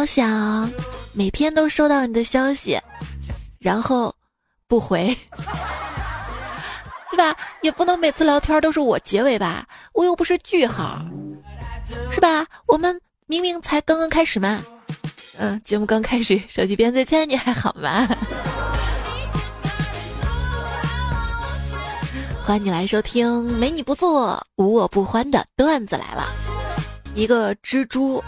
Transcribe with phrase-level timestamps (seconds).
[0.00, 0.72] 好想
[1.12, 2.80] 每天都收到你的消息，
[3.58, 4.14] 然后
[4.66, 5.14] 不回，
[7.12, 7.36] 对吧？
[7.60, 9.66] 也不能每次聊天都是我结尾吧？
[9.92, 11.04] 我又不是句号，
[12.10, 12.46] 是吧？
[12.66, 14.62] 我们明明才刚刚开始嘛。
[15.38, 18.08] 嗯，节目刚开始，手机边最亲爱你还好吗？
[22.42, 26.26] 欢迎你来收听“没你不做，无我不欢”的段子来了。
[27.14, 28.24] 一个蜘蛛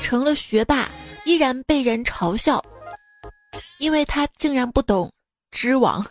[0.00, 0.88] 成了学霸，
[1.26, 2.64] 依然被人嘲笑，
[3.80, 5.12] 因为他竟然不懂
[5.50, 6.06] 织网。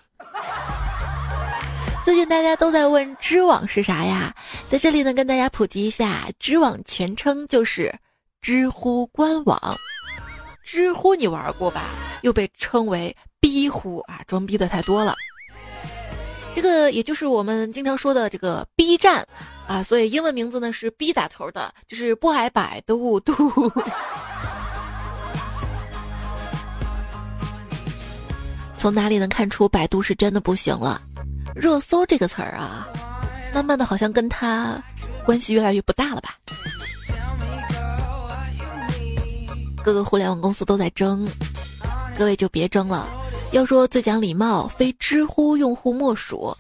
[2.04, 4.36] 最近大家都在问织网是啥呀？
[4.68, 7.98] 在这里呢，跟大家普及一下，织网全称就是
[8.42, 9.58] 知乎官网。
[10.66, 11.92] 知乎你玩过吧？
[12.22, 15.16] 又被称为逼乎啊，装逼的太多了。
[16.54, 19.26] 这个也就是我们经常说的这个 B 站
[19.66, 23.34] 啊，所以英文名字呢是 B 打头的，就是不挨百的五度。
[28.78, 31.02] 从哪里能看出百度是真的不行了？
[31.56, 32.88] 热搜这个词儿啊，
[33.54, 34.82] 慢慢的好像跟他
[35.26, 36.36] 关系越来越不大了吧？
[39.84, 41.28] 各个互联网公司都在争，
[42.18, 43.08] 各位就别争了。
[43.54, 46.56] 要说最讲礼貌，非知乎用户莫属。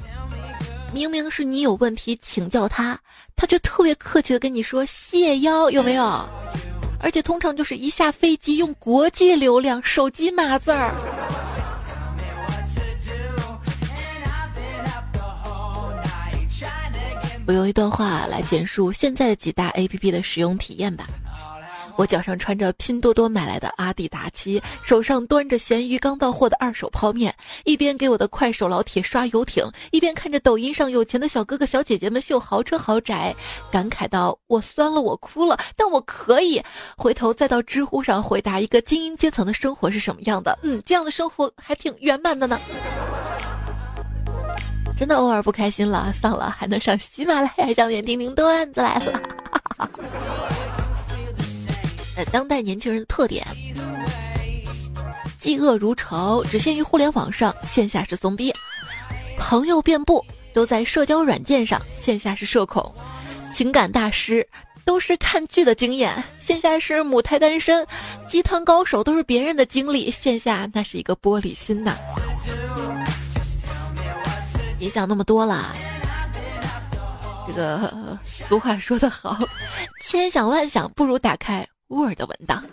[0.93, 2.97] 明明是你有问题请教他，
[3.35, 6.29] 他却特别客气的跟你说谢邀，有没有？
[7.01, 10.93] 而且通常就是一下飞机用国际流量手机码字儿。
[17.47, 21.05] 我用一段话来简述现在的几大 APP 的使用体验吧。
[21.97, 33.33] 我脚上穿着拼多多买来的阿迪达七，手上端着咸鱼刚到货的二手泡面，一边给我的快手老铁刷游艇，一边看着抖音上有钱的小哥哥小姐姐们秀豪车豪宅，
[33.71, 36.61] 感慨到我酸了，我哭了，但我可以
[36.97, 40.59] 回头再到知乎上回答一个精英阶层的生活是什么样的。
[40.63, 42.59] 嗯，这样的生活还挺圆满的呢。
[44.97, 49.21] 真的偶尔不开心了，丧了，还能上喜马拉雅上面听听段子来了。
[52.15, 53.45] 在 当代年轻人的特点，
[55.41, 58.51] 嫉恶如仇，只限于互联网上，线下是怂逼；
[59.37, 60.23] 朋友遍布，
[60.53, 62.81] 都在社交软件上，线下是社恐；
[63.53, 64.47] 情感大师
[64.85, 67.85] 都是看剧的经验，线下是母胎单身；
[68.29, 71.93] 鸡汤高手都是别人的经历，线下那是一个玻璃心呐。
[74.85, 75.75] 别想那么多了，
[77.47, 77.91] 这个
[78.23, 79.35] 俗话说得好，
[79.99, 81.67] 千想万想不如打开。
[81.87, 82.63] Word 文档，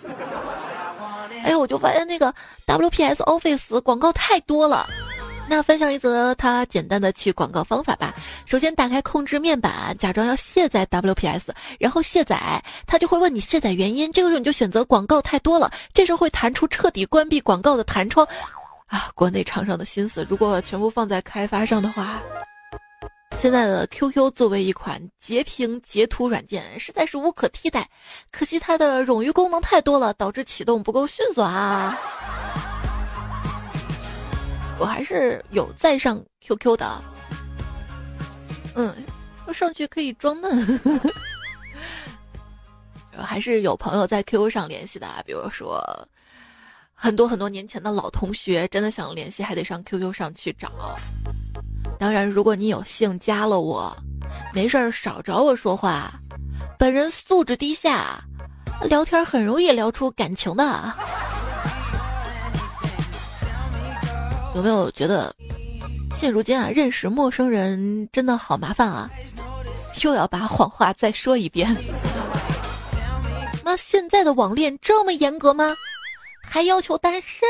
[1.42, 2.34] 哎呀，我就发现那个
[2.66, 4.86] WPS Office 广告太多了。
[5.48, 8.14] 那分享一则它简单的去广告方法吧。
[8.44, 11.44] 首先打开控制面板，假装要卸载 WPS，
[11.78, 14.12] 然后卸载，它就会问你卸载原因。
[14.12, 18.28] 这个时候你就选择广告太多了，这时候会弹出彻底关闭广告的弹窗。
[18.92, 22.20] 啊，国内厂商的心思，如果全部放在开发上的话。
[23.38, 27.88] 现在的 QQ 作为一款截屏截图软件，实在是无可替代。
[28.30, 31.98] 可惜它的冗余功能太多了，导致启动不够迅速啊！
[34.78, 37.02] 我还是有在上 QQ 的，
[38.76, 38.94] 嗯，
[39.46, 40.78] 我上去可以装嫩。
[43.16, 45.82] 还是有朋友在 QQ 上联系的，比如说
[47.02, 50.70] 很多很多年前的老同学，真的想联系，还得上 QQ 上去找。
[51.98, 53.92] 当然，如果你有幸加了我，
[54.54, 56.12] 没事儿少找我说话。
[56.78, 58.22] 本人素质低下，
[58.84, 60.94] 聊天很容易聊出感情的。
[64.54, 65.34] 有没有觉得，
[66.14, 69.10] 现如今啊，认识陌生人真的好麻烦啊？
[70.04, 71.76] 又要把谎话再说一遍。
[73.64, 75.74] 那现在的网恋这么严格吗？
[76.52, 77.48] 还要求单身？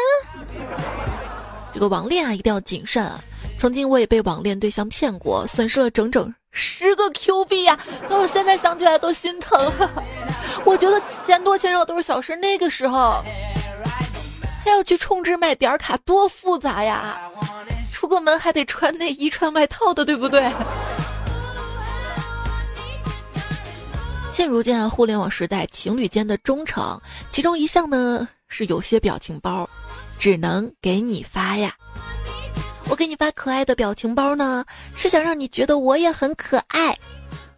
[1.73, 3.19] 这个网恋啊，一定要谨慎啊。
[3.59, 7.77] 曾经我也被网恋对象骗过，损失了整整十个 Q 币呀！
[8.09, 9.73] 那我现在想起来都心疼。
[10.65, 13.21] 我觉得钱多钱少都是小事，那个时候
[14.65, 17.19] 还要去充值买点卡，多复杂呀！
[17.93, 20.49] 出个门还得穿内衣穿外套的，对不对？
[24.33, 27.01] 现如今啊，互联网时代，情侣间的忠诚，
[27.33, 29.69] 其中一项呢是有些表情包
[30.19, 31.75] 只能给你发呀。
[32.91, 34.65] 我给你发可爱的表情包呢，
[34.95, 36.97] 是想让你觉得我也很可爱，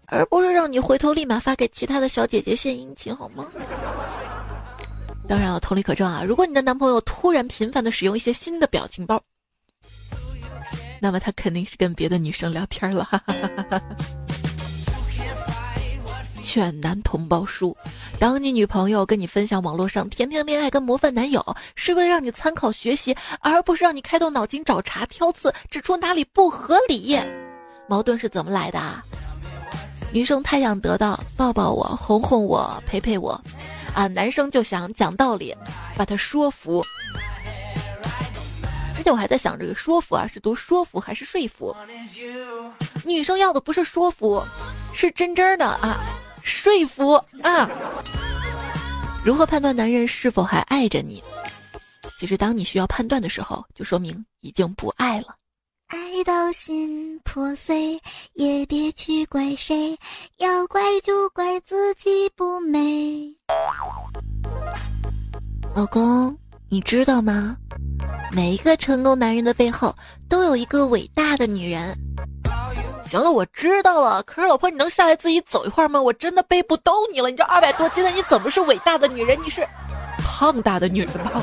[0.06, 3.46] 而不是让你回头立马发给其他的小姐姐献殷勤，好吗？
[5.26, 9.20] 当然了，同理可证啊，如果你的男朋友突然频繁的使用一些新的表情包，
[11.00, 13.08] 那么他肯定是跟别的女生聊天了。
[16.54, 17.76] 劝男同胞书：
[18.20, 27.18] 当你女朋友跟你分享网络上甜甜恋爱跟模范男友，是为了让你参考学习，而不是让你开动脑筋找茬挑刺，指出哪里不合理。
[27.88, 28.80] 矛盾是怎么来的？
[30.12, 33.32] 女生太想得到抱抱我、哄哄我、陪陪我，
[33.92, 35.52] 啊，男生就想讲道理，
[35.96, 36.84] 把他说服。
[38.96, 41.74] 之前我还在想，这个说服啊，是读说服还是说服？
[43.04, 44.40] 女生要的不是说服，
[44.92, 45.98] 是真真的啊，
[46.44, 47.12] 说服
[47.42, 47.68] 啊。
[49.24, 51.20] 如何判断男人是否还爱着你？
[52.18, 55.34] 其实，当你需要判断的时候，就说明已经不爱了。
[55.88, 58.00] 爱到心破碎，
[58.34, 59.98] 也别去怪谁，
[60.38, 63.34] 要怪就怪自己不美。
[65.74, 66.36] 老公，
[66.68, 67.56] 你知道吗？
[68.30, 69.94] 每一个成功男人的背后，
[70.28, 71.98] 都有一个伟大的女人。
[73.06, 74.22] 行了，我知道了。
[74.24, 76.00] 可是老婆，你能下来自己走一会儿吗？
[76.00, 77.30] 我真的背不动你了。
[77.30, 79.38] 你这二百多斤的，你怎么是伟大的女人？
[79.44, 79.66] 你是
[80.18, 81.42] 胖大的女人吧？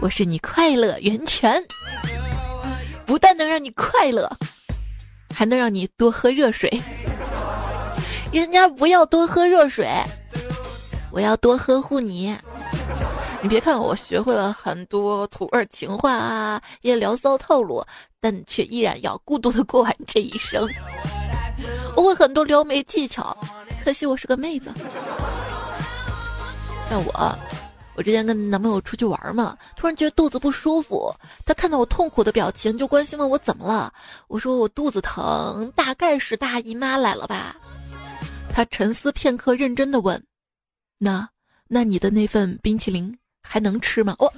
[0.00, 1.62] 我是你快乐源泉，
[3.06, 4.30] 不但能让你快乐，
[5.34, 6.80] 还能让你多喝热水。
[8.32, 9.88] 人家不要多喝热水，
[11.10, 12.36] 我要多呵护你。
[13.46, 17.80] 你别看我学会了很多土味情话啊，也聊骚套路，
[18.20, 20.68] 但却依然要孤独的过完这一生。
[21.94, 23.36] 我会很多撩妹技巧，
[23.84, 24.72] 可惜我是个妹子。
[26.90, 27.38] 像我，
[27.94, 31.14] 我之前跟男朋友出去玩嘛，突然觉得肚子不舒服，
[31.44, 33.94] 他看到我痛苦的表情，就关心问我怎么了。
[34.26, 37.54] 我说我肚子疼，大概是大姨妈来了吧。
[38.52, 40.20] 他沉思片刻，认真的问
[40.98, 41.28] ：“那
[41.68, 43.16] 那你的那份冰淇淋？”
[43.46, 44.14] 还能吃吗？
[44.18, 44.32] 我，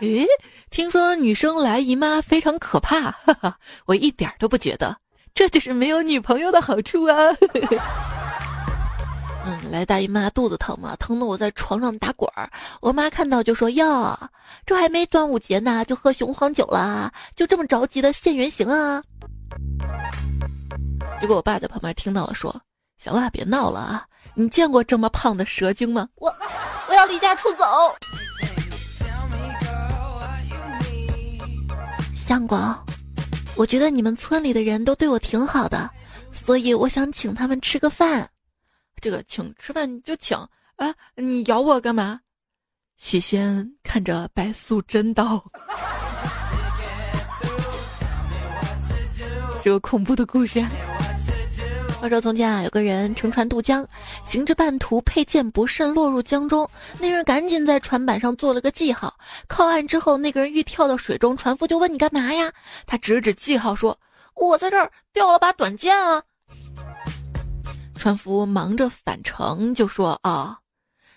[0.00, 0.26] 诶，
[0.70, 4.96] 听说女生来姨妈非常可怕，哈哈，我一点都不觉得，
[5.34, 7.16] 这就是没有女朋友的好处啊。
[9.46, 12.48] 嗯，来大姨妈肚子疼嘛，疼得我在床上打滚儿。
[12.82, 14.18] 我妈看到就说：“哟，
[14.66, 19.02] 这还没端午节呢，就喝雄黄酒了，就这么着急的现原形啊？”
[21.20, 22.54] 结果我爸在旁边听到了，说
[23.00, 26.08] ：“行了，别闹了啊。”你见过这么胖的蛇精吗？
[26.14, 26.32] 我
[26.88, 27.64] 我要离家出走。
[32.14, 32.56] 相公，
[33.56, 35.90] 我觉得你们村里的人都对我挺好的，
[36.32, 38.28] 所以我想请他们吃个饭。
[39.00, 40.38] 这个请吃饭就请
[40.76, 40.94] 啊！
[41.16, 42.20] 你咬我干嘛？
[42.96, 45.42] 许仙看着白素贞道
[49.64, 50.64] ：“这个恐怖的故事。”
[52.00, 53.86] 话说从前啊，有个人乘船渡江，
[54.24, 56.66] 行至半途佩剑不慎落入江中，
[56.98, 59.14] 那人赶紧在船板上做了个记号。
[59.46, 62.50] 靠岸之后，那个人欲跳到水中，船夫就问你干嘛呀？
[62.86, 63.98] 他指指记号说
[64.34, 66.22] ：“我在这儿掉了把短剑啊。”
[67.94, 70.56] 船夫忙着返程，就说：“啊，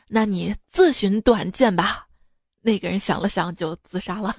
[0.10, 2.08] 那你自寻短见吧。”
[2.62, 4.36] 那个人想了想，就自杀了。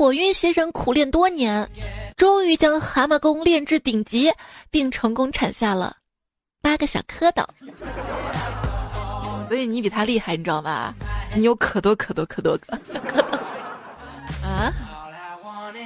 [0.00, 1.70] 火云邪神苦练多年，
[2.16, 4.32] 终于将蛤蟆功练至顶级，
[4.70, 5.94] 并成功产下了
[6.62, 7.46] 八个小蝌蚪。
[9.46, 10.94] 所以你比他厉害，你知道吧？
[11.36, 13.36] 你有可多可多可多个小蝌蚪
[14.42, 14.72] 啊！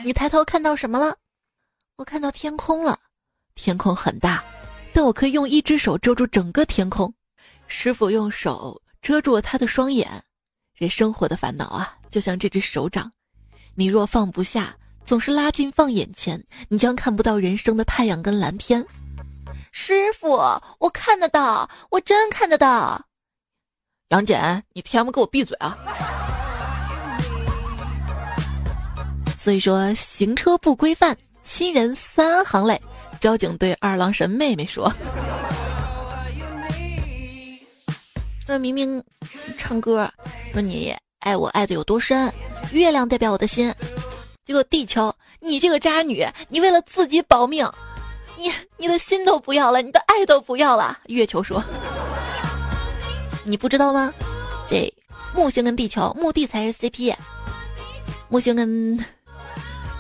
[0.05, 1.16] 你抬头看到什么了？
[1.96, 2.96] 我看到天空了，
[3.56, 4.44] 天空很大，
[4.92, 7.12] 但我可以用一只手遮住整个天空。
[7.66, 10.23] 师傅用手遮住了他的双眼。
[10.78, 13.11] 这生活的烦恼啊，就像这只手掌。
[13.76, 18.85] 你若放不下，总是拉近放眼前，你将看不到人生的太阳跟蓝天。
[19.73, 20.37] 师傅，
[20.78, 23.04] 我看得到，我真看得到。
[24.11, 25.76] 杨戬，你 TM 给我闭嘴啊！
[29.37, 32.81] 所以说，行车不规范，亲人三行泪。
[33.21, 34.93] 交警对二郎神妹妹说
[38.47, 39.02] ：“那明明
[39.59, 40.09] 唱歌，
[40.52, 42.31] 说你。”爱我爱的有多深？
[42.71, 43.75] 月亮代表我的心，
[44.45, 47.66] 结果地球，你这个渣女，你为了自己保命，
[48.37, 50.99] 你你的心都不要了，你的爱都不要了。
[51.07, 51.64] 月球说
[53.43, 54.12] ：“你不知道吗？
[54.69, 54.93] 这
[55.35, 57.16] 木星跟地球，墓地才是 CP。
[58.28, 59.02] 木星跟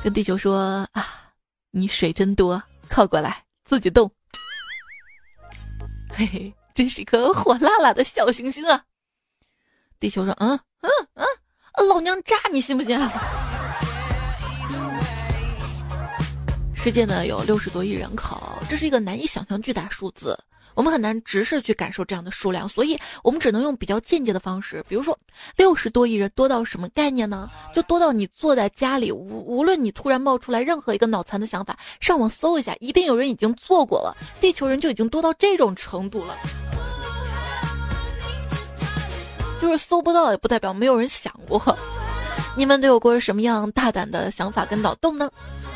[0.02, 1.32] 跟地球说啊，
[1.70, 4.10] 你水真多，靠过来，自己动。
[6.10, 8.84] 嘿嘿，真是一颗火辣辣的小行星啊！
[9.98, 10.60] 地球说：嗯。”
[11.82, 12.98] 老娘扎你信不信？
[16.74, 20.38] 世界呢有六十多亿人口，这是一个难以想象巨大数字。
[20.74, 25.16] 我们很难直视去感受这样的数量，所以我们只能用比较间接的方式，比如说
[25.56, 27.48] 六十多亿人多到什么概念呢？
[27.74, 34.16] 就多到你坐在家里，无无论你突然冒出来任何一个脑残的想法，上网搜一下，一定有人已经做过了。
[34.40, 36.36] 地球人就已经多到这种程度了，
[39.64, 41.58] 就是搜不到也不代表没有人想过。
[42.54, 45.30] 你们都有过什么样大胆的想法跟脑洞呢？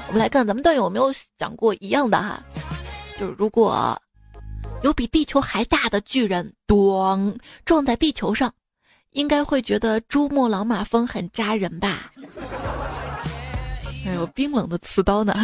[0.08, 2.38] 我们来看咱们段友有没有想过一样的哈，
[3.18, 3.98] 就是如果。
[4.82, 8.54] 有比地球还大的巨人，咣撞在地球上，
[9.10, 12.12] 应该会觉得珠穆朗玛峰很扎人吧？
[14.04, 15.34] 还有冰冷的刺刀呢？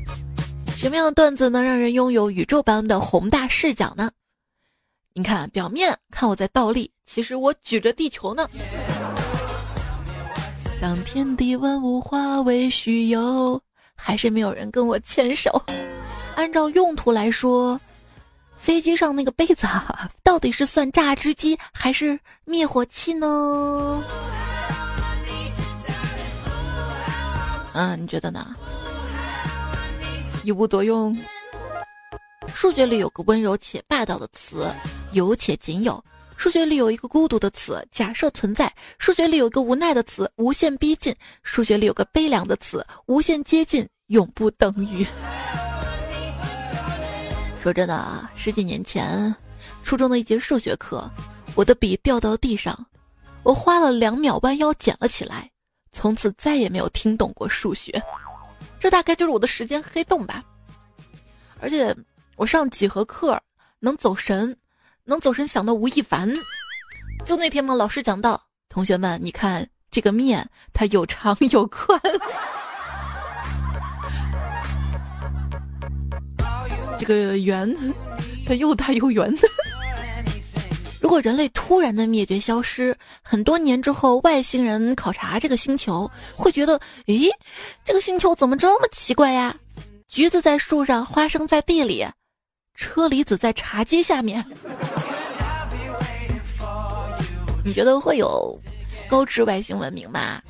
[0.74, 4.10] 什么样的段子能让人拥有宇宙般的宏大视角呢？
[5.16, 8.48] 你看，表面看我在倒立，其实我举着地球呢。
[10.80, 13.60] 当天地万物化为虚有，
[13.94, 15.62] 还是没有人跟我牵手。
[16.34, 17.80] 按照用途来说。
[18.56, 24.02] 飞机上那个杯子啊，到底是算榨汁机还是灭火器呢？
[27.74, 28.56] 嗯，你觉得呢？
[30.42, 31.16] 一物多用。
[32.52, 34.72] 数学里有个温柔且霸道的词，
[35.12, 36.02] 有且仅有；
[36.36, 45.06] 数学里有一个孤独的词，假设存在；数学里有个无奈的词，无限逼近；数学里有个悲凉的词，无限接近，永不等于。
[47.60, 49.34] 说真的啊，十几年前，
[49.82, 51.10] 初中的一节数学课，
[51.54, 52.86] 我的笔掉到地上，
[53.42, 55.50] 我花了两秒弯腰捡了起来，
[55.92, 58.02] 从此再也没有听懂过数学。
[58.78, 60.42] 这大概就是我的时间黑洞吧。
[61.60, 61.94] 而且
[62.36, 63.40] 我上几何课
[63.78, 64.56] 能走神，
[65.04, 66.32] 能走神想到吴亦凡。
[67.24, 72.00] 就那天嘛，老师讲到，同学们，你看这个面，它有长有宽。
[76.98, 77.74] 这个圆，
[78.46, 79.32] 它又大又圆。
[81.00, 87.30] 如果人类突然的灭绝消失，很多年之后，外星人考察这个星球，会觉得，咦，
[87.84, 89.54] 这个星球怎么这么奇怪呀？
[90.08, 92.06] 橘子在树上，花生在地里，
[92.74, 94.44] 车厘子在茶几下面。
[97.64, 98.58] 你觉得会有
[99.08, 100.42] 高智外星文明吗？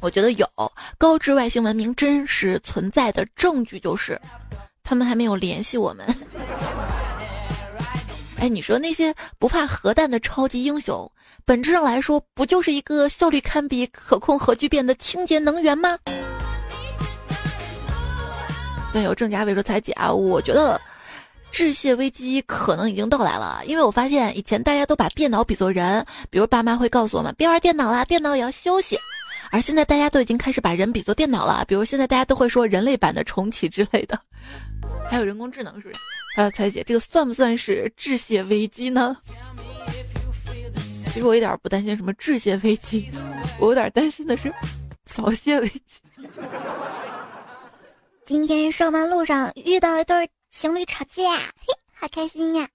[0.00, 0.46] 我觉得有
[0.98, 4.20] 高智外星文明真实存在的证据就是。
[4.82, 6.06] 他们还没有联系我们。
[8.38, 11.10] 哎，你说那些不怕核弹的超级英雄，
[11.44, 15.98] 本质上来说，不就是一个效率堪比可控核聚变的清洁能源吗？
[18.92, 20.80] 对，有郑家伟说彩姐啊，我觉得
[21.56, 28.94] 致谢危机可能已经到来了，因为我发现以前大家都把电脑比作人，比如爸妈会告诉我们别玩电脑了，电脑也要休息，
[29.50, 34.20] 而现在大家都已经开始把人比作电脑了，比如现在大家都会说人类版的重启之类的。
[35.08, 36.00] 还有人工智能是不是？
[36.36, 39.16] 还有彩姐，这个算不算是致谢危机呢？
[40.74, 43.10] 其实我一点不担心什么致谢危机，
[43.58, 44.52] 我有点担心的是
[45.06, 46.02] 早泄危机。
[48.26, 52.66] 今天上班路上遇到一对情侣吵架，嘿，好开心呀！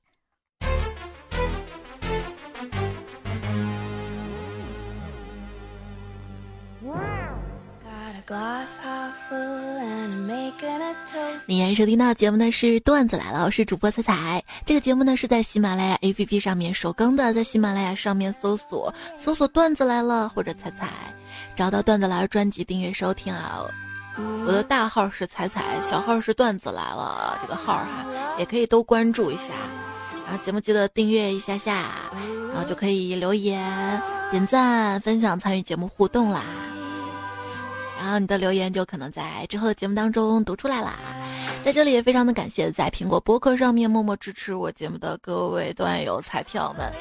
[11.47, 14.43] 你现在收听到节目呢是段子来了，我是主播彩彩。
[14.63, 20.87] 这个节目呢是在喜马拉雅 APP 上面首更的，在喜马拉雅上面搜索搜索段子来了或者彩彩，
[21.55, 23.65] 找到段子来了专辑订阅收听啊。
[24.45, 28.05] 我的大号是彩彩，小号是段子来了这个号哈，
[28.37, 29.53] 也可以都关注一下。
[30.25, 31.91] 然后节目记得订阅一下下，
[32.53, 34.01] 然后就可以留言、
[34.31, 36.43] 点赞、分享、参与节目互动啦。
[37.99, 40.95] 然后你的留言就可能在之后的节目当中读出来啦。
[41.61, 46.91] 在这里也非常的感谢在苹果播客上面默默支持我节目的各位段友彩票们，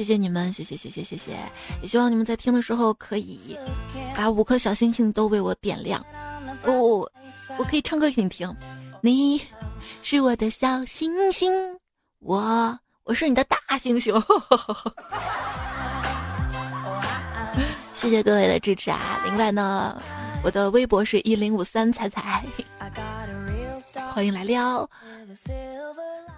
[0.00, 1.32] 谢谢你们，谢谢谢谢谢谢。
[1.82, 3.54] 也希望你们在听的时候可以
[4.16, 6.02] 把五颗小星星都为我点亮。
[6.62, 7.06] 不
[7.58, 8.50] 我可以唱歌给你听。
[9.02, 9.42] 你
[10.00, 11.52] 是我的小星星，
[12.20, 14.14] 我我是你的大星星。
[17.92, 19.20] 谢谢各位的支持啊！
[19.26, 20.02] 另外呢，
[20.42, 22.42] 我的微博是一零五三彩彩，
[24.14, 24.88] 欢迎来撩。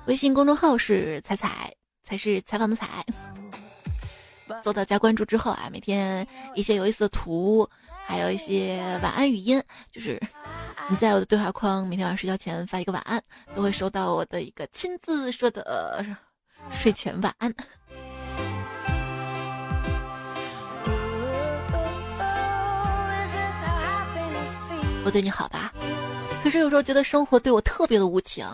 [0.06, 3.06] 微信公众号是彩彩，才是采访的采。
[4.62, 7.68] 搜到加关注之后啊，每天一些有意思的图，
[8.06, 10.20] 还有一些晚安语音，就是
[10.88, 13.22] 你在我的对话框每天晚上睡觉前发一个晚安，
[13.54, 16.04] 都会收到我的一个亲自说的
[16.70, 17.52] 睡前晚安。
[25.04, 25.72] 我对你好吧，
[26.44, 28.46] 可是有时候觉得生活对我特别的无情。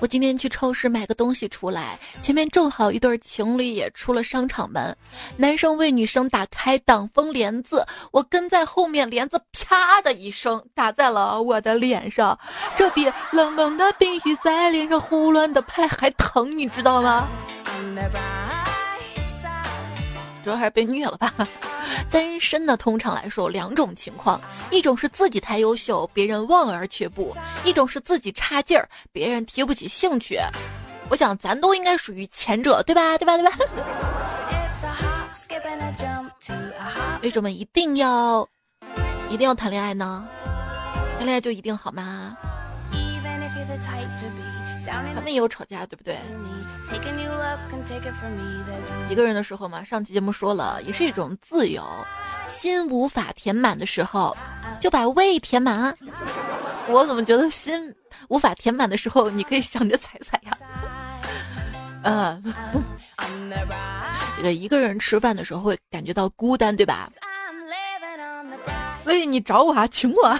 [0.00, 4.96] 我今天去超市买个东西出来，前面正好一对情侣也出了商场门，
[5.36, 12.38] 男生为女生打开挡风帘子，我跟在后面，帘子啪的一声打在了我的脸上，
[12.74, 17.28] 这比冷冷的冰雨在脸上胡乱的拍还疼，你知道吗？
[20.42, 21.34] 主要还是被虐了吧。
[22.10, 24.40] 单身呢，通常来说有两种情况，
[24.70, 30.38] 一种是自己太优秀，别人望而却步；一种是自己差劲儿，别人提不起兴趣。
[31.08, 33.18] 我想咱都应该属于前者，对吧？
[33.18, 33.36] 对吧？
[33.36, 33.50] 对吧？
[37.22, 38.48] 为什么一定要
[39.28, 40.26] 一定要谈恋爱呢？
[41.16, 42.36] 谈恋爱就一定好吗？
[44.86, 46.16] 他们也有吵架，对不对？
[49.08, 51.84] 一个人的时候嘛，上期节目说了，也是一种自由。
[52.48, 54.36] 心无法填满的时候，
[54.80, 55.94] 就把胃填满。
[56.88, 57.94] 我怎么觉得心
[58.28, 60.58] 无法填满的时候，你可以想着踩踩呀？
[62.02, 62.42] 嗯，
[64.36, 67.08] 这个一个人吃饭的时候会感觉到孤单，对吧？
[69.00, 70.38] 所以你找我啊，请我。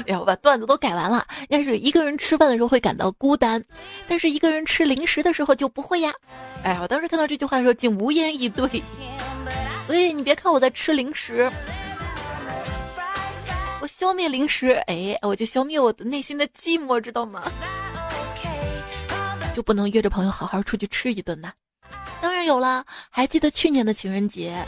[0.00, 1.26] 哎呀，我把段子都改完了。
[1.48, 3.62] 要是一个人吃饭的时候会感到孤单，
[4.06, 6.12] 但是一个人吃零食的时候就不会呀。
[6.62, 8.82] 哎呀，我当时看到这句话的时候竟无言以对。
[9.86, 11.50] 所以你别看我在吃零食，
[13.80, 17.42] 我消灭零食，哎，我就消灭我的内心的寂寞，知道吗？
[19.54, 21.50] 就不能约着朋友好好出去吃一顿呐？
[22.20, 24.66] 当然有了，还记得去年的情人节？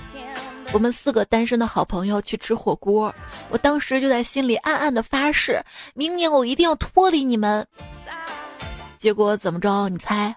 [0.72, 3.12] 我们四个单身的好朋友去吃火锅，
[3.50, 5.62] 我当时就在心里暗暗的发誓，
[5.94, 7.66] 明年我一定要脱离你们。
[8.98, 9.88] 结果怎么着？
[9.88, 10.34] 你猜？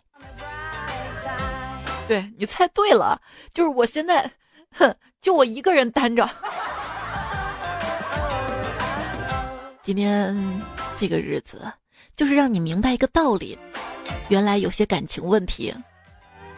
[2.08, 3.22] 对你猜对了，
[3.54, 4.32] 就是我现在，
[4.72, 6.30] 哼，就我一个人单着。
[9.82, 10.62] 今天
[10.96, 11.72] 这个日子，
[12.16, 13.58] 就是让你明白一个道理：
[14.30, 15.74] 原来有些感情问题，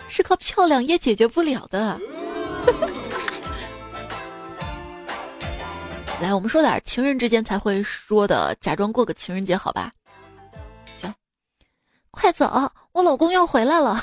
[0.10, 2.00] 是靠漂亮也解决不了的。
[6.24, 9.92] 来，我们说点情人之间才会说的，假装过个情人节，好吧？
[10.96, 11.14] 行，
[12.12, 12.50] 快走，
[12.94, 14.02] 我老公要回来了。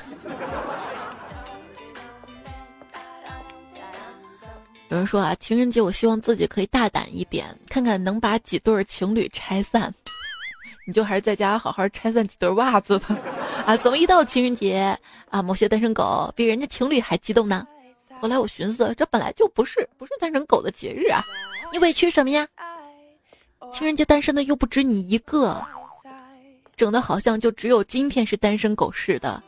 [4.91, 9.91] 有人说啊，情人节我希望自己可以大胆一点，看看能把几对情侣拆散。
[10.87, 13.17] 你就还是在家好好拆散几对袜子吧。
[13.65, 14.95] 啊，怎么一到情人节
[15.31, 17.67] 啊，某些单身狗比人家情侣还激动呢？
[18.21, 21.23] 后来我寻思，这本来就不是不是单身狗的节日啊。
[21.73, 22.47] 你委屈什么呀？
[23.73, 25.63] 情人节单身的又不止你一个，
[26.77, 29.43] 整的好像就只有今天是单身狗似的。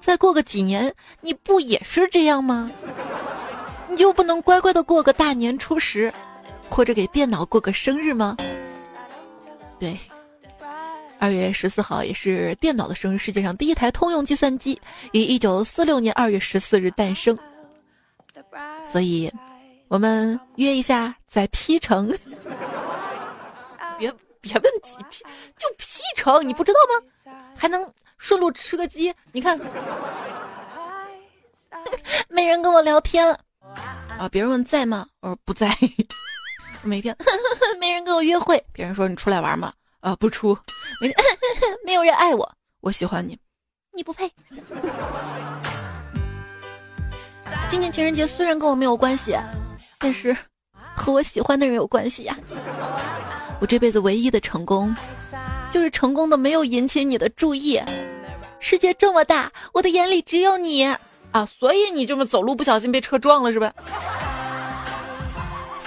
[0.00, 2.70] 再过个几年，你不也是这样吗？
[3.88, 6.12] 你就不能乖乖的过个大年初十，
[6.68, 8.36] 或者给电脑过个生日吗？
[9.78, 9.96] 对，
[11.18, 14.78] 二月十四号也是电脑的生日，世界上第一台通用计算机
[15.12, 17.36] 于一九四六年二月十四日诞生，
[18.84, 19.32] 所以。
[19.90, 22.14] 我们约一下在 P 城，
[23.96, 25.24] 别别问几 P，
[25.56, 27.32] 就 P 城，你不知道吗？
[27.56, 29.58] 还能顺路吃个鸡，你看，
[32.28, 33.34] 没人跟我聊天
[34.18, 34.28] 啊！
[34.30, 35.06] 别人问在吗？
[35.20, 35.74] 我说不在。
[36.84, 37.16] 每天
[37.80, 39.72] 没人跟我约会，别人说你出来玩吗？
[40.00, 40.54] 啊，不出。
[41.00, 41.16] 每天
[41.82, 42.46] 没有人爱我，
[42.80, 43.38] 我喜欢你，
[43.94, 44.30] 你不配。
[47.68, 49.36] 今年情人节虽然跟我没有关系。
[50.00, 50.36] 但是，
[50.94, 52.36] 和我喜欢的人有关系呀。
[53.60, 54.94] 我这辈子唯一的成功，
[55.72, 57.82] 就是成功的没有引起你的注意。
[58.60, 60.84] 世界这么大，我的眼里只有你
[61.32, 61.48] 啊！
[61.58, 63.72] 所以你这么走路不小心被车撞了是吧？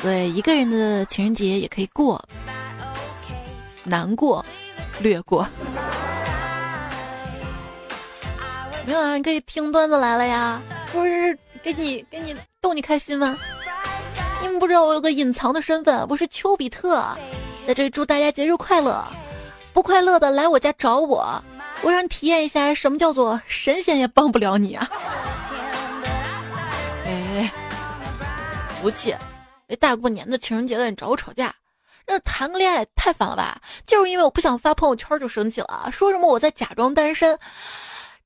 [0.02, 2.22] 所以一个人的情人节也可以过，
[3.86, 4.46] 难过，
[5.00, 5.48] 略过。
[8.86, 13.38] 没有啊，你可以听段子来了呀，不是给你给你逗你开心吗？
[14.42, 17.04] 你们不知道我有个隐藏的身份，我是丘比特，
[17.66, 19.04] 在这里祝大家节日快乐。
[19.74, 21.42] 不快乐的来我家找我，
[21.82, 24.90] 我让你体验一下什么叫做神仙也帮不了你啊！
[27.06, 27.50] 哎，
[28.82, 29.16] 服气！
[29.70, 31.56] 这大过年的情人节的你找我吵架，
[32.06, 33.62] 那谈个恋爱太烦了吧？
[33.88, 37.40] 就是因为我不想发朋友圈就生气了，说什么我在假装单身，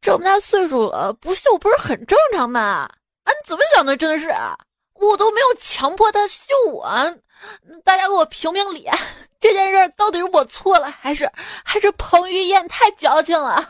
[0.01, 2.89] 这么大岁数了不秀不是很正常吗？
[3.25, 3.97] 啊，你怎么想的？
[3.97, 4.33] 真的是。
[4.93, 6.87] 我都没有强迫他秀我，
[7.83, 8.89] 大家给我评评理，
[9.41, 11.29] 这件事到底是我错了，还是
[11.65, 13.69] 还是彭于晏太矫情了？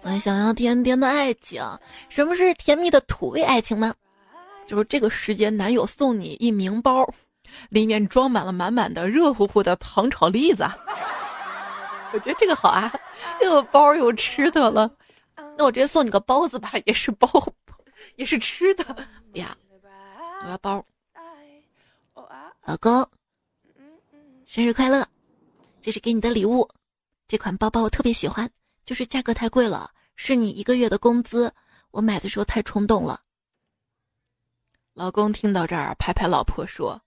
[0.00, 1.62] 我想要甜甜的爱情，
[2.08, 3.94] 什么是甜蜜的土味爱情呢？
[4.66, 7.06] 就是这个时间，男友送你一名包，
[7.68, 10.66] 里面装满了满满的热乎乎的糖炒栗子。
[12.12, 12.92] 我觉得这个好啊，
[13.40, 14.90] 又有包有吃的了。
[15.56, 17.28] 那我直接送你个包子吧，也是包，
[18.16, 19.56] 也是吃的呀。
[20.44, 20.84] 我要包，
[22.64, 23.08] 老公，
[24.46, 25.06] 生日快乐！
[25.80, 26.68] 这是给你的礼物，
[27.26, 28.48] 这款包包我特别喜欢，
[28.84, 31.52] 就是价格太贵了，是你一个月的工资，
[31.90, 33.22] 我买的时候太冲动了。
[34.94, 37.00] 老公听到这儿，拍拍老婆说：“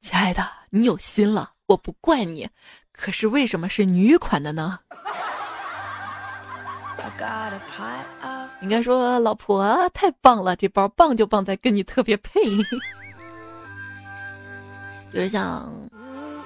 [0.00, 2.48] 亲爱的，你有心了，我不怪你。
[2.96, 4.78] 可是为什么是女款的呢？”
[8.62, 12.40] 应该说，老婆太棒了，这包棒就棒在跟你特别配。
[15.12, 15.70] 就是像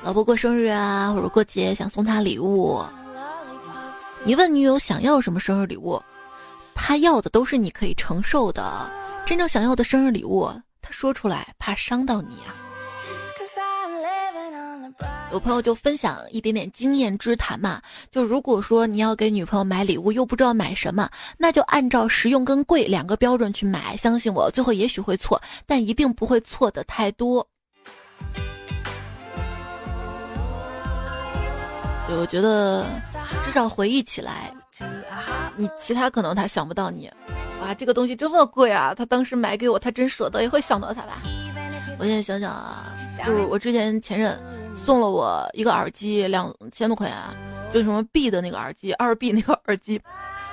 [0.03, 2.85] 老婆过生日啊，或者过节想送她礼物，
[4.23, 6.01] 你问女友想要什么生日礼物，
[6.75, 8.89] 她要的都是你可以承受的。
[9.25, 10.51] 真正想要的生日礼物，
[10.83, 12.55] 她说出来怕伤到你啊。
[15.31, 23.97] 有朋友就分享一点点经验之谈嘛，就如果说你要给女朋友买礼物又不知道买什么，那就按照实用跟贵两个标准去买。
[23.97, 27.47] 相信我，最后也许会错，但一定不会错的太多。
[32.09, 32.85] 对，我觉得
[33.45, 34.53] 至少回忆起来，
[35.55, 37.09] 你其他可能他想不到你，
[37.63, 38.93] 哇，这个东西这么贵啊！
[38.97, 41.23] 他当时买给我，他真舍得，也会想到他吧？
[41.99, 42.93] 我现在想想啊，
[43.25, 44.37] 就是我之前前任。
[44.85, 47.17] 送了我一个耳机，两千多块钱，
[47.73, 50.01] 就什么 B 的那个耳机，二 B 那个耳机，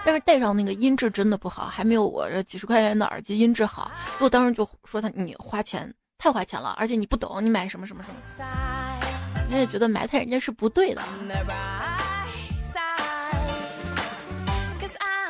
[0.06, 3.91] 但是戴上那个音质真的不好，还没有我这几十块钱的耳机音质好。
[4.19, 8.15] 就我当时就说他，你花钱太花钱了，而且你不懂，你买什么什么什么，
[9.49, 11.01] 我也觉得埋汰人家是不对的。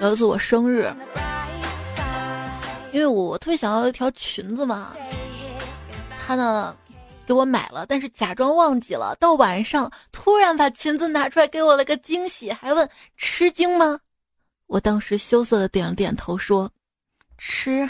[0.02, 0.94] 有一次我生日，
[2.92, 4.92] 因为我我特别想要一条裙子嘛，
[6.26, 6.76] 他呢。
[7.28, 9.14] 给我买了，但是假装忘记了。
[9.20, 14.00] 到晚上突然把裙子拿出来给我了个惊喜，还问吃惊吗？
[14.68, 16.72] 我当时羞涩的点了点头，说
[17.38, 17.88] 吃。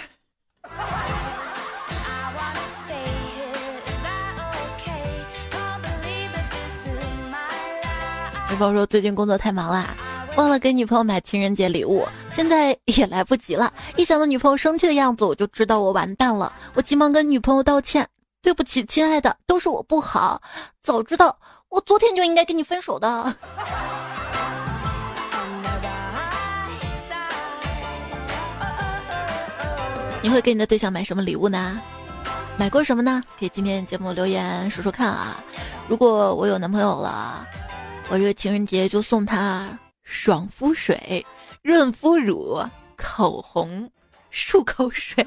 [8.50, 9.96] 女朋友说最近工作太忙了，
[10.36, 13.72] 忘了给女朋友买情人节礼物，现在也来不及了。
[13.98, 16.52] 一想到女朋友生气的样子，我就知道我完蛋了。
[16.74, 18.08] 我急忙跟女朋友道歉。
[18.42, 20.42] 对不起，亲爱的，都是我不好。
[20.82, 21.38] 早知道
[21.70, 23.36] 我昨天就应该跟你分手的。
[30.22, 31.82] 你会给你的对象买什么礼物呢？
[32.58, 33.22] 买过什么呢？
[33.38, 35.44] 可以今天节目留言说说看啊。
[35.88, 37.46] 如果我有男朋友了，
[38.10, 39.68] 我这个情人节就送他
[40.04, 41.26] 爽肤水、
[41.62, 42.62] 润肤乳、
[42.96, 43.90] 口红、
[44.32, 45.26] 漱口水。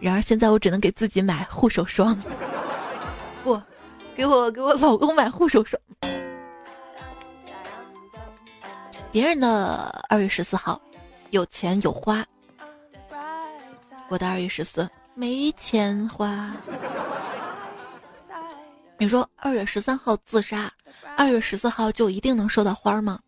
[0.00, 2.18] 然而现在我只能给自己买护手霜，
[3.44, 3.60] 不，
[4.16, 5.80] 给我给我老公买护手霜。
[9.12, 10.80] 别人的二月十四号，
[11.30, 12.24] 有钱有花，
[14.08, 16.50] 我的二月十四没钱花。
[18.96, 20.72] 你说二月十三号自杀，
[21.16, 23.18] 二月十四号就一定能收到花吗？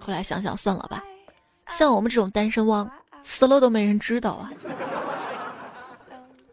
[0.00, 1.02] 后来想想算了吧，
[1.68, 2.90] 像我们这种单身汪，
[3.22, 4.50] 死了都没人知道啊。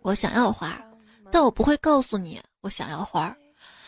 [0.05, 0.85] 我想要花儿，
[1.31, 3.35] 但我不会告诉你我想要花儿，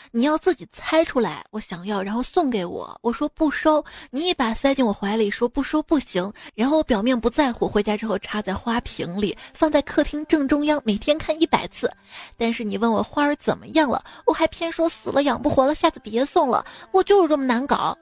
[0.10, 3.00] 你要自己猜出来我想要，然后送给我。
[3.04, 6.34] 我说不收，你一把塞进我怀里，说不收不行。
[6.56, 11.88] 然后我表面不在乎，回家之后插在花瓶里，放在客厅正中央，每天看一百次。
[12.36, 16.66] 但是你问我花儿怎么样了，我还偏说死了养不活了，下次别送了。
[16.92, 17.96] 我就是这么难搞，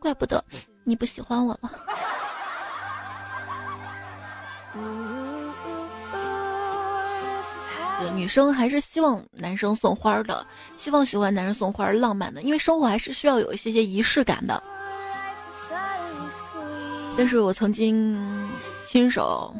[0.00, 0.42] 怪不得
[0.84, 1.70] 你不喜欢我了。
[8.14, 14.62] 女生还是希望男生送花的，希望喜欢男人送花浪漫的，因为生活还是需要有一些些仪式感的。
[17.16, 18.48] 但是我曾经
[18.86, 19.52] 亲手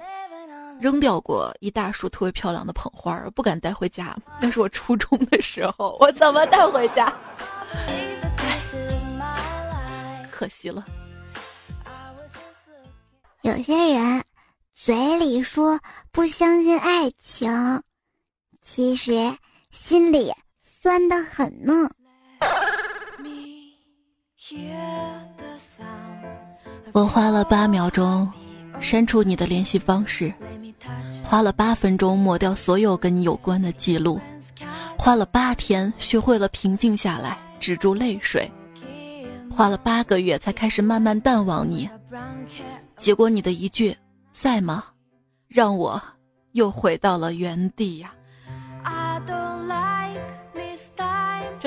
[0.81, 4.17] 扔掉过一大束特别漂亮的捧花，不敢带回家。
[4.41, 7.13] 那是我初中的时候，我怎么带回家？
[10.31, 10.85] 可惜了。
[13.43, 14.23] 有些人
[14.75, 15.81] 嘴里说
[16.13, 17.51] 不相信爱情。
[18.71, 19.35] 其实
[19.71, 21.73] 心里酸的很呢。
[26.93, 28.31] 我花了八秒钟
[28.79, 30.33] 删除你的联系方式，
[31.25, 34.21] 花了八分钟抹掉所有跟你有关的记录，
[34.99, 38.53] 花了八天学会了平静下来，止住泪水，
[39.51, 41.89] 花了八个月才开始慢慢淡忘你。
[42.99, 43.97] 结果你的一句
[44.31, 44.85] 在吗？
[45.49, 46.01] 让我
[46.53, 48.13] 又回到了原地呀。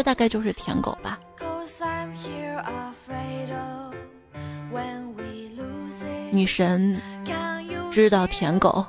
[0.02, 1.20] 这大概就是舔狗吧。
[6.32, 7.00] 女神
[7.92, 8.84] 知道舔狗，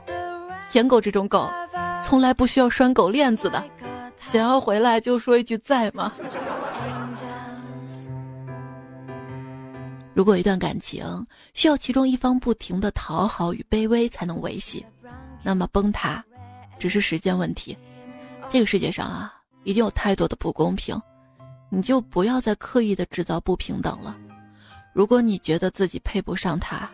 [0.70, 1.50] 舔狗这种狗
[2.02, 3.62] 从来不需要拴狗链子的，
[4.20, 6.10] 想要回来就说一句在吗？
[10.14, 11.04] 如果一段感情
[11.52, 14.82] 需要其中一方不停的讨好与卑微才能维系，
[15.42, 16.24] 那么崩塌
[16.78, 17.76] 只是时间问题。
[18.48, 21.00] 这个世界上啊，已经有太多的不公平，
[21.70, 24.16] 你就不要再刻意的制造不平等了。
[24.92, 26.90] 如果你觉得自己配不上他，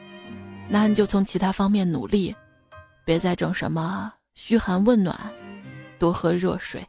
[0.68, 2.34] 那你就从其他方面努力，
[3.04, 5.18] 别再整什么嘘寒问暖，
[5.98, 6.86] 多喝热水。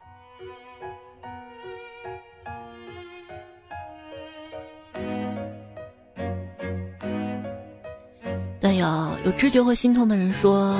[8.60, 8.86] 但有
[9.24, 10.78] 有知觉或心痛的人说，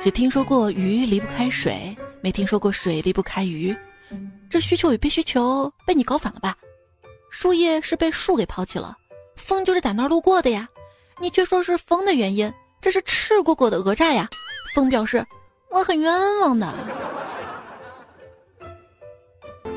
[0.00, 3.76] 只听说过鱼离不开水，没听说过水离不开鱼。
[4.48, 6.56] 这需求与被需求被你搞反了吧？
[7.30, 8.96] 树叶是被树给抛弃了，
[9.36, 10.68] 风就是在那儿路过的呀。
[11.20, 14.28] 你却说是风的原因，这是赤果果的讹诈呀。
[14.74, 15.24] 风表示
[15.68, 16.74] 我很冤枉的。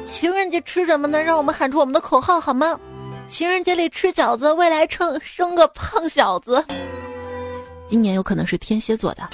[0.03, 1.21] 情人节吃什么呢？
[1.21, 2.79] 让我们喊出我们的口号好吗？
[3.27, 6.65] 情人节里吃饺子，未来称生个胖小子。
[7.87, 9.29] 今年有可能是天蝎座的。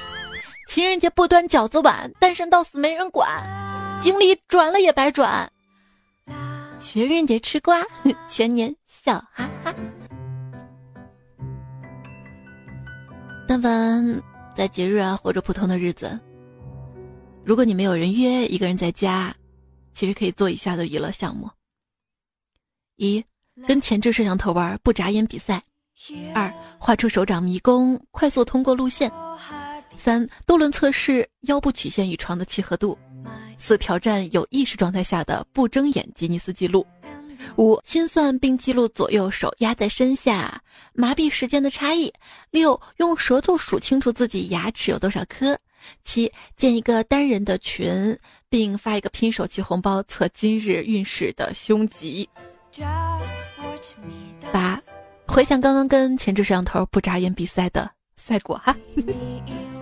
[0.70, 3.28] 情人节不端饺子碗，单身到死没人管，
[4.00, 5.52] 经历转了也白转。
[6.80, 7.84] 情人节吃瓜，
[8.30, 9.74] 全年笑哈哈。
[13.48, 14.22] 但凡
[14.56, 16.20] 在节日啊或者普通的日子，
[17.44, 19.36] 如果你没有人约，一个人在家，
[19.96, 21.50] 其实可以做以下的娱乐项目：
[22.98, 23.26] 一。
[23.68, 25.62] 跟前置摄像头玩不眨眼比赛，
[26.34, 29.12] 二画出手掌迷宫，快速通过路线，
[30.00, 32.98] 三多轮测试腰部曲线与床的契合度，
[33.58, 36.88] 四挑战有意识状态下的不睁眼吉尼斯纪录，
[37.58, 40.62] 五心算并记录左右手压在身下
[40.94, 42.12] 麻痹时间的差异，
[42.50, 45.58] 六用舌头数清楚自己牙齿有多少颗，
[46.06, 52.28] 七建一个单人的群并发一个拼手气红包测今日运势的凶吉。
[54.52, 54.82] 八，
[55.28, 58.74] 回想刚刚跟前置摄像头不眨眼比赛的赛果哈。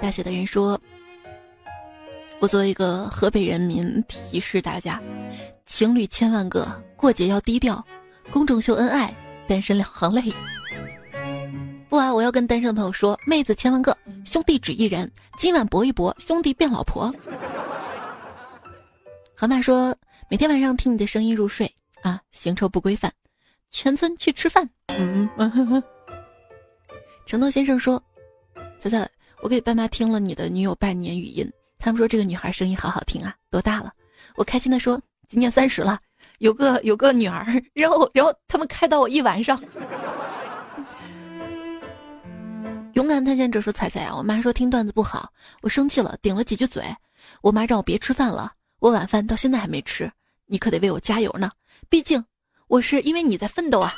[0.00, 0.78] 大写的人说
[2.40, 5.00] ：“我作为一个河北人民，提示大家，
[5.64, 7.82] 情侣千万个，过节要低调，
[8.30, 9.14] 公众秀恩爱，
[9.48, 10.22] 单身两行泪。”
[11.88, 17.14] 不啊，我要跟单身的朋友说，妹子千万个，兄弟只一人，今晚搏一搏，兄弟变老婆。
[19.34, 19.96] 河马说
[20.28, 23.10] ：“每天晚上听你的声音入睡啊，行车不规范，
[23.74, 25.28] 全村去吃饭。”嗯，
[27.26, 28.00] 承诺先生说
[28.78, 29.10] ：“仔仔，
[29.42, 33.92] 我给爸妈听了你的女友半年语音，他们说这个女孩声音好好听啊，多大了？”
[34.36, 35.98] 我开心的说：“今年三十了，
[36.38, 39.60] 有个有个女儿。”然后然后他们开导我一晚上。
[42.92, 45.32] 勇敢探险者说：“彩彩啊，我妈说听段子不好，
[45.62, 46.84] 我生气了，顶了几句嘴，
[47.42, 50.08] 我妈让我别吃饭了。”我晚饭到现在还没吃，
[50.46, 51.50] 你可得为我加油呢。
[51.88, 52.24] 毕竟
[52.74, 53.94] 我是因为你在奋斗啊。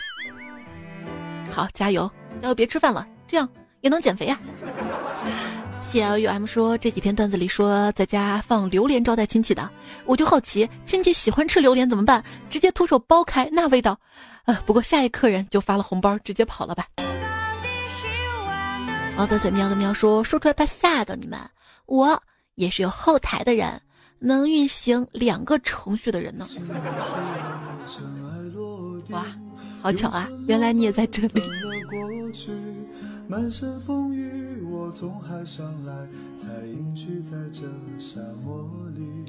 [1.51, 2.11] 好，加油，
[2.43, 3.49] 加油，别吃饭了，这样
[3.81, 4.39] 也能减肥呀。
[5.81, 9.71] P L U M 说这几天段子里说在家放榴莲招待亲戚的，
[10.05, 12.23] 我就好奇亲戚喜欢吃榴莲怎么办？
[12.51, 13.99] 直接徒手剥开那味道。
[14.45, 16.87] 呃，不过下一客人就发了红包直接跑了吧。
[19.17, 21.41] 猫仔嘴喵的喵说说出来怕吓到你们，
[21.87, 22.23] 我
[22.57, 23.81] 也是有后台的人。
[24.19, 26.47] 能运行两个程序的人呢？
[29.11, 29.25] 哇，
[29.83, 30.29] 好巧啊！
[30.47, 31.42] 原来你也在这里。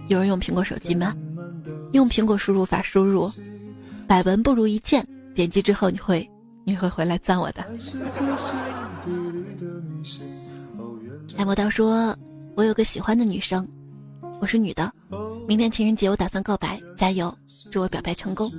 [0.07, 1.13] 有人用苹果手机吗？
[1.93, 3.31] 用苹果输入法输入
[4.07, 6.29] “百闻不如一见”，点击之后你会
[6.63, 7.65] 你会回来赞我的。
[11.37, 12.15] 爱魔刀说
[12.55, 13.67] ：“我有个喜欢的女生。”
[14.39, 14.91] 我是女的，
[15.47, 17.33] 明天情人节我打算告白，加油，
[17.71, 18.51] 祝我表白成功。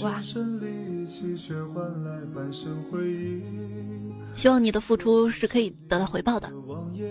[0.00, 0.22] 哇！
[4.36, 6.48] 希望你的付出是可以得到回报的，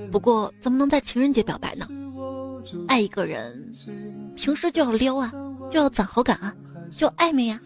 [0.10, 1.86] 不过怎么能在情人节表白呢？
[2.88, 3.70] 爱一个人，
[4.38, 5.30] 平时就要撩啊，
[5.70, 6.56] 就要攒好感啊，
[6.90, 7.60] 就要暧昧呀，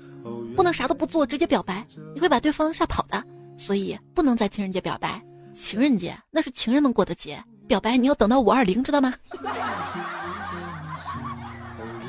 [0.55, 3.23] 不能啥都不做直接表白，你会把对方吓跑的，
[3.55, 5.23] 所以不能在情人节表白。
[5.53, 9.13] 情人节那是情人们过的节，表白你要等到五二零，知道吗？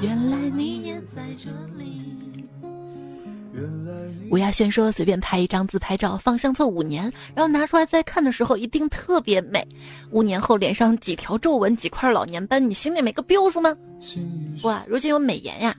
[0.01, 2.03] 原来你也在这里。
[4.31, 9.63] 吴亚轩说：“随便拍一张自拍照放相册五年，然后拿出来再看的时候，一定特别美。
[10.11, 13.77] 五年后脸上几条皱纹、几块老年斑，你心里没个标数吗？”
[14.65, 15.77] 哇，如今有美颜呀！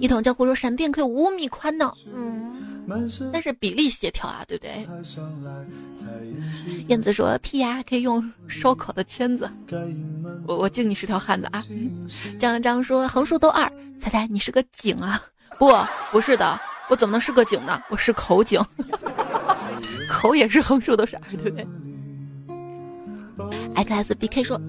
[0.00, 2.61] 一统江湖说：“闪电可以五米宽呢。”嗯，
[3.32, 4.86] 但是比例协调啊，对不对？
[6.88, 9.50] 燕子说：“剔牙可以用烧烤的签子。”
[10.46, 11.64] 我我敬你是条汉子啊！
[12.40, 15.22] 张张说：“横竖都二。”猜猜你是个井啊？
[15.58, 15.72] 不，
[16.10, 17.80] 不是的，我怎么能是个井呢？
[17.88, 18.60] 我是口井，
[20.08, 21.66] 口也是横竖都是二，对不对
[23.76, 24.60] ？X B K 说，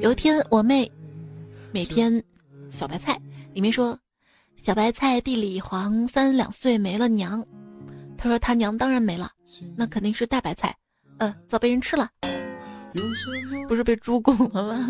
[0.00, 0.90] 有一天我妹
[1.72, 2.22] 每天
[2.70, 3.20] 小白菜
[3.52, 3.98] 里面说，
[4.64, 7.44] 小白菜地里黄，三两岁没了娘。
[8.16, 9.30] 他说他娘当然没了，
[9.76, 10.74] 那肯定是大白菜，
[11.18, 12.08] 呃，早被人吃了，
[13.68, 14.88] 不是被猪拱了吗？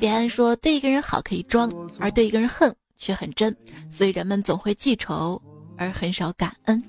[0.00, 2.74] 别安说，对一个人好可以装，而对一个人恨。
[2.96, 3.56] 却很真，
[3.92, 5.40] 所以人们总会记仇，
[5.76, 6.82] 而很少感恩。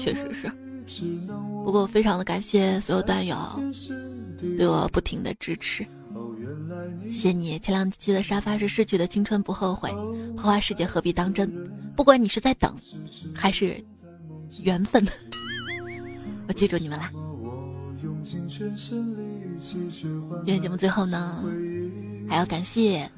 [0.00, 0.50] 确实是，
[1.66, 3.36] 不过非常的感谢所有段友
[4.56, 5.86] 对我不停的支持，
[7.04, 7.58] 谢谢你。
[7.58, 9.90] 前两期的沙发是逝去的青春不后悔，
[10.36, 11.50] 花花世界何必当真？
[11.96, 12.76] 不管你是在等，
[13.34, 13.82] 还是
[14.62, 15.04] 缘分，
[16.46, 17.10] 我记住你们啦。
[18.22, 18.46] 今
[20.44, 21.42] 天节目最后呢？
[22.28, 23.10] 还要感谢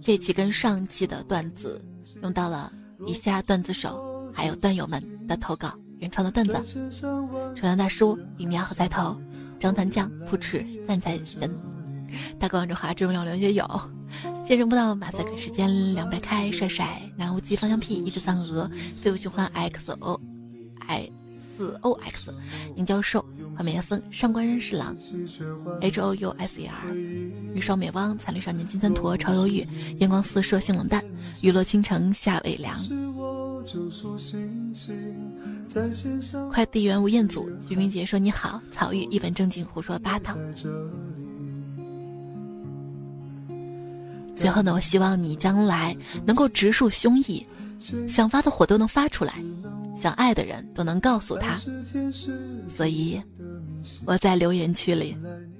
[0.00, 1.80] 这期跟上期的段子
[2.22, 2.72] 用到了
[3.06, 9.16] 以下段子手，还有段友们的投稿原创的段子：手亮大叔、一苗和在头、
[9.60, 11.48] 张团酱、扑哧、赞财神、
[12.38, 13.66] 大哥王中华、知名刘学友、
[14.46, 18.70] 先生不到马赛克时间、凉白开、帅帅、南无极方向屁、一只三鹅、
[19.00, 20.20] 废物循环 X O
[20.86, 21.10] I。
[21.58, 22.32] 四 O X，
[22.74, 24.96] 宁教授，画面僧，上官人侍郎
[25.82, 26.94] ，H O U S E R，
[27.54, 29.64] 日烧美汪，残绿少年金三坨，超忧郁，
[29.98, 31.04] 阳光四射性冷淡，
[31.42, 32.74] 雨落倾城夏未凉。
[36.50, 40.34] 快递员吴彦祖，徐明杰说你好，曹玉一本正经胡说八道。
[44.36, 47.44] 最后呢，我希望你将来能够直抒胸臆，
[48.08, 49.34] 想发的火都能发出来。
[50.00, 51.56] 想爱的人都能告诉他，
[52.66, 53.22] 所以
[54.04, 55.16] 我在留言区里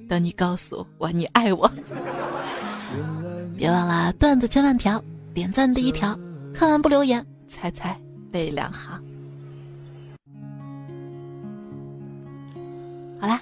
[0.08, 1.70] 等你告诉我你爱我。
[3.56, 5.00] 别忘了段子千万条，
[5.32, 6.18] 点赞第一条，
[6.52, 7.96] 看完不留言，猜猜
[8.32, 9.00] 背两行。
[13.20, 13.40] 好啦，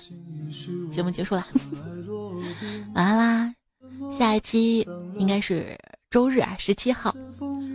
[0.91, 1.47] 节目结束了，
[2.93, 3.55] 晚安啦。
[4.17, 4.87] 下一期
[5.19, 5.79] 应该是
[6.11, 7.15] 周日啊，十七号，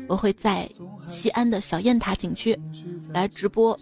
[0.08, 0.70] 我会在
[1.08, 2.58] 西安的小雁塔景区。
[3.13, 3.78] 来直播，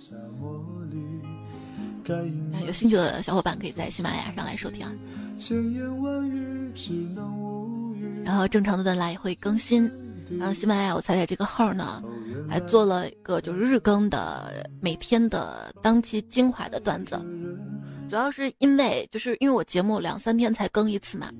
[2.65, 4.93] 有兴趣的小伙伴可以在喜马拉雅上来收听啊。
[8.23, 9.91] 然后正常的段来也会更新。
[10.37, 12.01] 然后喜马拉雅我猜猜这个号呢，
[12.49, 17.19] 还做了一个就是日更的每天的当期精华的段子。
[18.09, 21.31] 主要是因为就是因为我节目两三天才更一次嘛。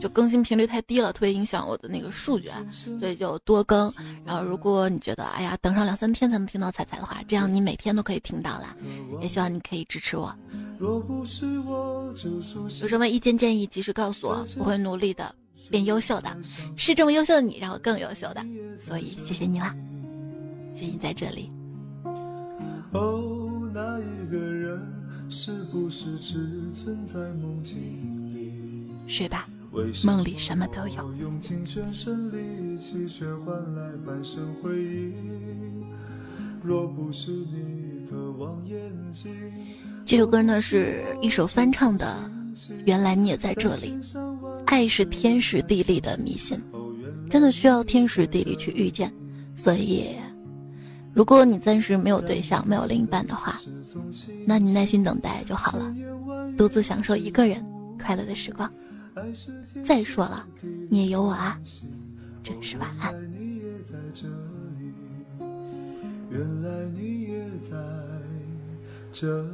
[0.00, 2.50] 就更新频率太低了，特别影响我的那个数据，
[2.98, 3.92] 所以就多更。
[4.24, 8.74] 然后，如果你觉得哎呀，等上两三天才能听到彩彩的话，这样你每天都可以听到啦。
[9.20, 10.34] 也希望你可以支持我。
[12.80, 15.34] 有什么意见建议，及时告诉我，我会努力的
[15.70, 16.34] 变优秀的。
[16.76, 18.42] 是这么优秀的你，让我更优秀的，
[18.78, 19.76] 所以谢谢你啦，
[20.74, 21.50] 谢谢你在这里。
[22.92, 24.80] 哦，那一个人
[25.28, 27.76] 是不是只存在梦境
[28.34, 28.50] 里？
[29.06, 29.46] 睡吧。
[30.04, 31.12] 梦里什么都有。
[40.04, 42.30] 这首歌呢是一首翻唱的，
[42.84, 43.96] 原来你也在这里。
[44.66, 46.60] 爱是天时地利的迷信，
[47.30, 49.12] 真的需要天时地利去遇见。
[49.54, 50.16] 所以，
[51.12, 53.60] 如果你暂时没有对象、没有另一半的话，
[54.46, 55.94] 那你耐心等待就好了，
[56.56, 57.64] 独自享受一个人
[58.02, 58.70] 快乐的时光。
[59.84, 60.46] 再说了，
[60.88, 61.60] 你也有我啊，
[62.42, 63.14] 真是晚安。
[66.30, 67.76] 原来你也在
[69.12, 69.44] 这